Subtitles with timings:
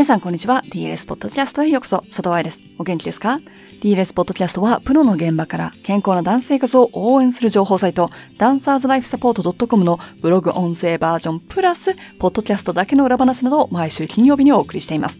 [0.00, 0.62] 皆さんこんにちは。
[0.64, 1.98] DLS ポッドキャストへようこそ。
[2.06, 2.58] 佐藤愛です。
[2.78, 3.38] お元気ですか
[3.82, 8.08] ?DLS ポッドキャストはプロの現場から健康なダンス生活を応援する情報サイト、
[8.38, 15.18] ダンサーズライフサポート .com のブログ音声バージョンプラス、ポッドキャストだけの裏話などを毎週金曜日にお送りしています。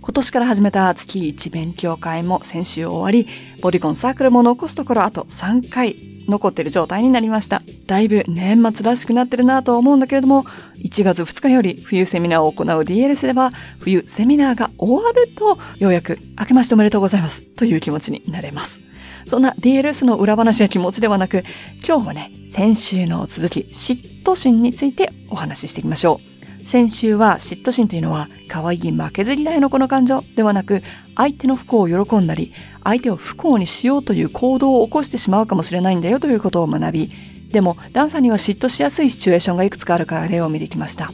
[0.00, 3.28] 今年から始めた月1勉強会も先週終わり、
[3.60, 7.62] ボディコンサークルも残すところあと3回残ってる状態になりました。
[7.86, 10.44] だいぶ年末らしくなってるなと思うんだけれども、
[10.78, 18.80] 1月2日より冬セミナーを行う DLS では、冬セミナーが終わると、ようやく明けましておめでとうございますという気持ちになれます。
[19.26, 21.44] そんな DLS の裏話や気持ちではなく、
[21.86, 26.20] 今日はね、先週の続き、嫉妬心についてお話ししていきましょ
[26.60, 26.64] う。
[26.64, 30.82] 先週は嫉妬心というのは、可愛い負けず嫌いの子の感情ではなく、
[31.16, 32.52] 相手の不幸を喜んだり、
[32.84, 37.12] 相手を不幸にしようという行動を起こしてしまうかもしれないんだよということを学び、
[37.52, 41.12] でも、ダンサーには嫉妬しやすいシチュエーションがいくつかあるから例を見てきました。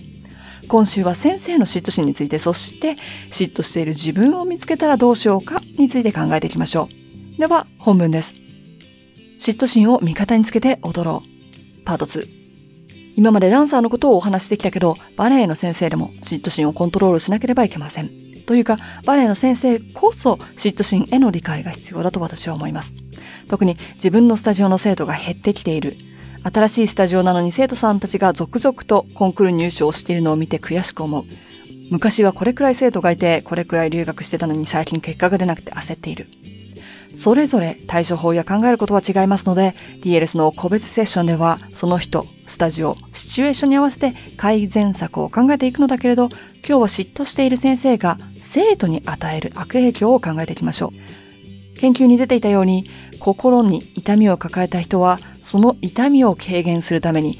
[0.68, 2.96] 今週は先生の嫉妬心について、そして
[3.30, 6.88] 嫉妬している自分を見つけたらどうしようかについて考えていきましょ
[7.36, 7.40] う。
[7.40, 8.34] では、本文です。
[9.38, 11.84] 嫉妬心を味方につけて踊ろう。
[11.84, 12.28] パート2。
[13.16, 18.27] 今までダンサーのことをお話してきたけど、バレエの先生でも嫉妬心をコントロールしなければいけません。
[18.48, 22.94] というか、バレエの先生こそ嫉妬心への理解が必要だと私は思います。
[23.46, 25.98] 特に自分のスタジオの生徒が減ってきている。
[26.50, 31.24] 新しいスタジオなのに生徒さんたちが続々とコンクール入賞をしているのを見て悔しく思う。
[31.90, 36.28] 昔はこれくらい生徒がいて、これくらい留学してたのに最近結果が出なくて焦っている。
[37.14, 46.30] それぞれ対処法や考えることは違いますので、DLS の個別セッションでは、その人、スタジオ、シチュエーションに合わせて改善策を考えていくのだけれど、
[46.68, 50.92] 今日は嫉妬している先生が生徒に与える悪影響を考えていきましょ
[51.74, 51.78] う。
[51.78, 57.38] 研究に出ていたように、心に痛みを抱えた人は、その痛みを軽減するために、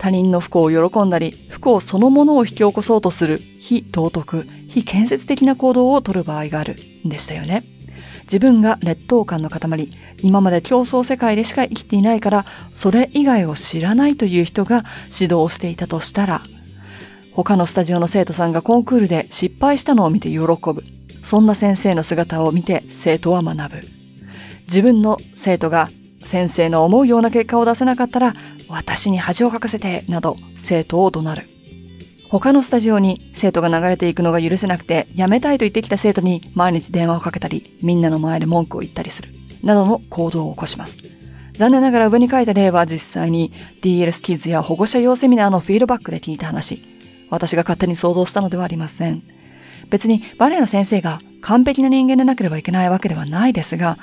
[0.00, 7.62] 他人の不幸を喜んだり、不幸そのものを引き起こそうとする非道徳、非建設的な行動をとる場合があるんでしたよね。
[8.22, 9.88] 自分が劣等感の塊、
[10.20, 14.82] 今まで競争世界でしか生きていないから、それ以外を知らないという人が
[15.16, 16.42] 指導していたとしたら、
[17.34, 20.84] 他のスタジオの生徒さんがコンクールで失敗したのを見て喜ぶ。
[21.24, 23.80] そんな先生の姿を見て生徒は学ぶ。
[24.66, 25.88] 自分の生徒が
[26.24, 28.34] 先生の思うような結果を出せなかったら、
[28.68, 31.48] 私に恥をかかせて、など生徒を怒鳴る。
[32.30, 39.30] 他のスタジオに生徒が流れていくのが許せなくて、辞めたいと言ってきた生徒に毎日電話をかけたり、みんなの前で文句を言ったりする。
[39.62, 40.96] などの行動を起こします。
[41.54, 43.52] 残念ながら上に書いた例は実際に
[43.82, 46.93] DLS キッズや保護者用セミナーのフィードバックで聞いた話。
[47.34, 49.22] 私が勝手に想像したのではありません。
[49.90, 53.98] 別にバレエの先生が完璧な人間でなければいけないわけではないですが、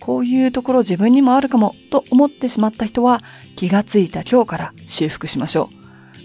[0.00, 3.22] こういうところ自分にもあるかもと思ってしまった人は
[3.56, 5.84] 気がついた今日から修復しましょう。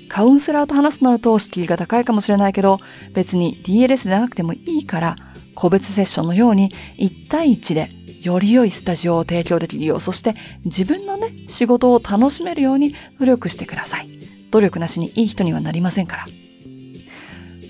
[0.09, 2.79] カウンセラーと話すとなると敷居が高いかもしれないけど、
[3.13, 5.15] 別に DLS でなくてもいいから、
[5.55, 14.09] 個別セッションのように1対1でより良いスタジオを提供できるよう、そして自分のね、仕事を楽しめるように努力してください。
[14.51, 16.25] 努力なしにいい人にはなりませんから。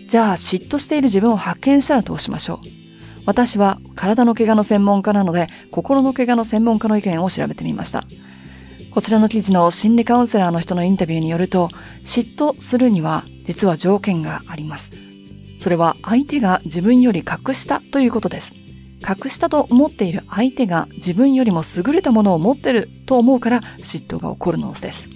[0.09, 2.57] じゃあ、嫉妬している自分を発見したらどうしましょう？
[3.27, 8.03] 私は体の怪我の専門家なので、心の怪我の専門家の意見を調べてみました。
[8.89, 11.69] こちらの記事の心理カウンセラーの人のインタビューによると、
[12.03, 14.89] 嫉妬するには実は条件があります。
[15.59, 18.53] それは相手が自分より格下ということです。
[19.03, 25.07] 格下と思っている相手が自分よりも優れたものを持ってると思うから嫉妬が起こるのです。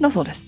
[0.00, 0.46] だそうです。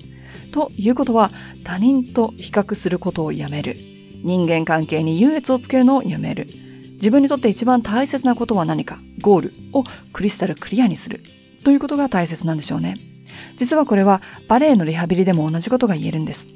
[0.52, 1.30] ということは
[1.64, 3.76] 他人と比較することをやめる。
[4.22, 6.46] 人間関係に優越をつけるのをやめる。
[6.92, 9.82] 自分にとって一番大切なことは何か、ゴールを
[10.12, 11.20] クリスタルクリアにする。
[11.64, 12.96] ということが大切なんでしょうね。
[13.56, 16.46] 実はこれはバレエのリハビリでも同じことが言えるんです。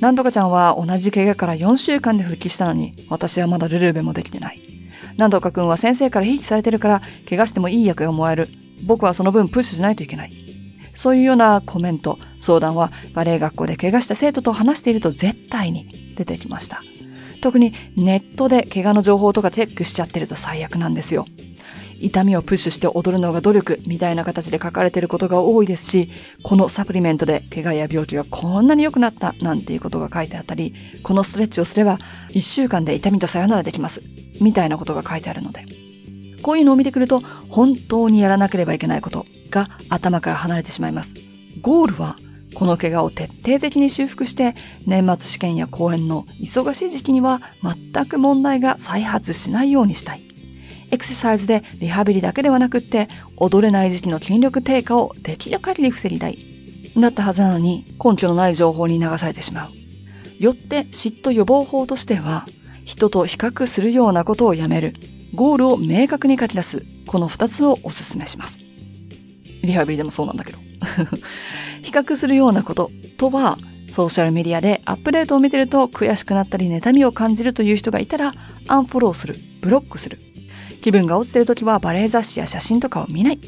[0.00, 4.60] なんとかちゃんは同じ怪我から4週間で復帰したのに、私はまだルルーベもできてない。
[5.16, 8.48] なんとかくんは先生からひいきされてるから、怪我してもいい役がもらえる。
[8.84, 10.32] 僕はその分プッシュしないといけない。
[10.94, 16.82] そういうようなコメント、相談はバレエ学校で怪我した生徒と話していると絶対に出てきました。
[17.40, 21.26] 特にネットで怪我の情報とかチェックしちゃってると最悪なんですよ。
[22.00, 26.08] 痛みをプッシュして踊るのが努力みたいな形で書かれていることが多いですし、
[26.42, 31.98] このサプリメントで怪我や病気がこんなに良くなったなんていうことが書いてあったり、このストレッチをすれば
[32.30, 34.02] 1週間で痛みとさよならできます。
[34.40, 35.64] みたいなことが書いてあるので。
[36.42, 41.14] こういうのを見てくると、本当にやらなければいけないことが頭から離れてしまいます。
[41.60, 42.16] ゴールは、
[42.54, 44.54] この怪我を徹底的に修復して、
[44.86, 50.22] 年末試験や講演の忙しい時期には全く問題が再発しないようにしたい。
[50.90, 56.38] エクササイズでリハビリだけではなくって、踊れない時期の筋力低下をできる限り防ぎたい。
[56.96, 59.70] だったはずなのに、根拠のない情報に流されてしまう。
[60.42, 62.46] よって嫉妬予防法としては、
[62.84, 64.94] 人と比較するようなことをやめる。
[65.34, 66.84] ゴールを明確に書き出す。
[67.06, 68.58] この二つをお勧めします。
[69.62, 70.58] リハビリでもそうなんだけど。
[71.88, 73.56] 比較するようなこととは、
[73.90, 78.34] ソーシャルメディアでアップデートを見てると悔しくなったり妬みを感じるという人がいたら、
[78.66, 80.18] アンフォローする、ブロックする。
[80.82, 83.40] 気分が落ちてる時はバレエ雑誌や写真とかを見ない。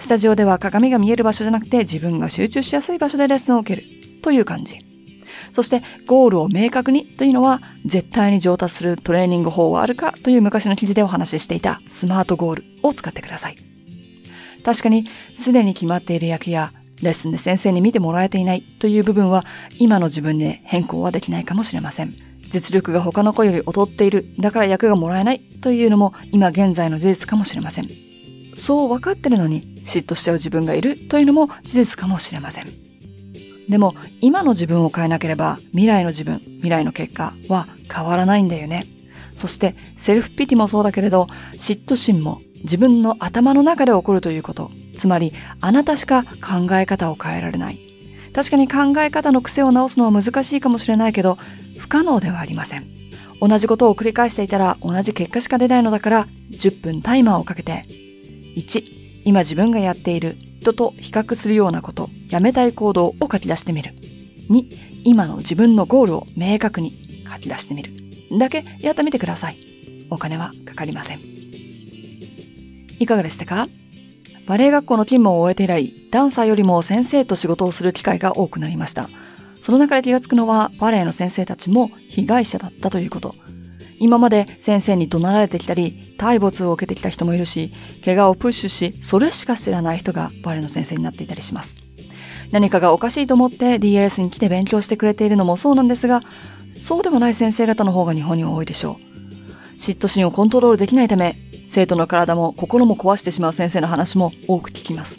[0.00, 3.86] スタジオでは鏡が見える場所じゃなくて自分が集中しやすい場所でレッスンを受ける。
[4.22, 4.84] という感じ。
[5.52, 13.56] そしてゴールを明確にというのは絶対に上達するトレーニング法はあるかという昔の記事でお話ししていたスマートゴールを使ってください。
[14.64, 19.44] 確かにすでに決まっている役やレッスンで先生に見てもらえていないという部分は
[19.78, 22.14] 今の自分で変更はできないかもしれません。
[22.50, 27.88] 実力が他の子より劣っている、だから役がもらえないというのも今現在の事実かもしれません。
[28.56, 32.66] そう分かってるのに嫉妬しちゃう自分がいるというのも事実かもしれません。
[33.68, 38.86] でも今の自分を変えなければ未来の自分、未来の結果は変わらないんだよね。
[39.36, 44.70] そしてセルフピティもそうだけれど嫉妬心も自分の頭の中で起こるということ。
[45.00, 47.78] つまりあなたしか考え方を変えられない。
[48.32, 51.36] 確かに考え方の癖を直すのは難しいかもしれないけど
[51.78, 52.86] 不可能ではありません。
[53.40, 57.86] 同じことを繰り返していたら同じ結果しか出ないのだから10分タイマーをかけて
[58.56, 63.92] 1、今自分がやっている人と比較するようなこと、やめたい行動を書き出してみる。
[64.50, 67.92] 2、今の自分のゴールを明確に書き出してみる。
[68.38, 69.56] だけやってみてください。
[70.10, 71.20] お金はかかりません。
[72.98, 73.68] いかがでしたか？
[74.50, 79.08] バレエ学校の勤務を終えて以来、ダンサーよりも先生と仕事をする機会が多くなりました。
[79.60, 83.36] その中で気がつくのは、バレエの先生たちも被害者だったということ。
[84.00, 87.72] 今まで先生に怒鳴られてきたり、体没を受けてきた人もいるし、
[88.04, 91.76] 怪我をプッシュし、それしか知らない人がバレエの先生になっていたりします。
[92.50, 96.22] 何かがおかしいと思って DLS に来て勉強してくれているのもそうなんですが、
[96.76, 99.78] そうでもない先生方の方が日本には多いでしょう。
[99.78, 101.36] 嫉妬心をコントロールできないため、
[101.72, 105.18] 生徒の体も心も壊してしまう先生の話も多く聞きます。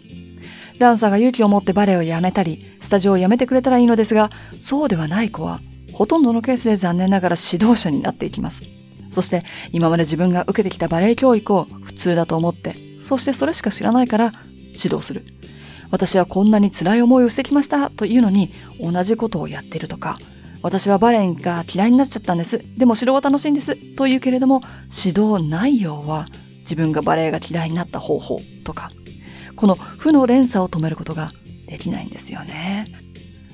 [0.79, 5.61] ダンサーが勇気を持ってバレエをやめたり、スタジオを辞めてくれたらいいのですが、そうではない子は
[5.93, 8.63] ほとんどのケースで残念ながら指導者になっていきます。
[9.11, 14.33] そして今まで自分が受けてきたバレエ教育を普通だと思って、そしてそれしか知らないから
[14.73, 15.23] 指導する。
[15.89, 18.51] 私はこんなに辛い思いをしてきましたというのに
[18.81, 20.19] 同じことをやってるとか、
[20.61, 22.59] 私はバレエが嫌いになっちゃったんです。
[22.77, 23.75] でも指導は楽しいんです。
[23.95, 24.61] というけれども、
[25.05, 26.27] 指導内容は
[26.59, 28.91] 自分がバレエが嫌いになった方法とか、
[29.55, 31.31] この負の連鎖を止めることが
[31.67, 32.87] できないんですよね。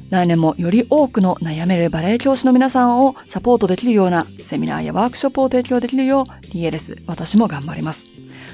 [0.09, 8.07] 来年もより多くの悩めるバレエ教師の皆さんをサポートできるようなセミナーやワークショップを提供できるよう DLS 私も頑張ります。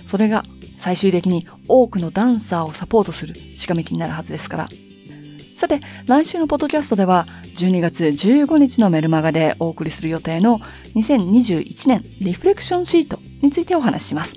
[0.06, 0.44] それが
[0.78, 4.70] 最終的に多くのダンサーをサポートする近道になるはずですから。
[5.64, 7.26] さて、来週のポッドキャストでは
[7.56, 10.60] 12月15日のメルマガでお送りする予定の
[10.96, 14.36] 2021年リフレクションシートについてお話しします。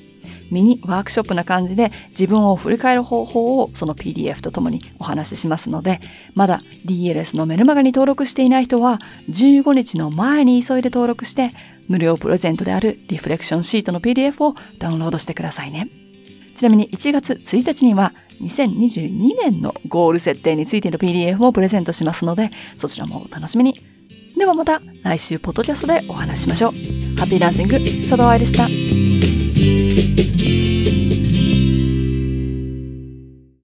[0.52, 5.98] ミニワークショップな感じで自分を振り返る方法をその PDF とともにお話ししますので、
[6.36, 11.50] まだ DLS のメルマガに登録していない人は15日の前に急いで登録して
[11.88, 15.88] 無料プレゼントであるリフレクションシートの PDF をダウンロードしてくださいね。
[16.54, 23.74] ちなみに1月1日には2022年のゴール設定についての PDF もプレゼントしますので、そちらもお楽しみに。
[24.36, 26.72] ではまた来週ポッドキャストでお話ししましょう。
[27.18, 29.15] ハッピーランシング、佐藤愛でした。